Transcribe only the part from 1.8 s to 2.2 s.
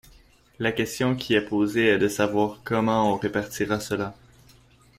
est de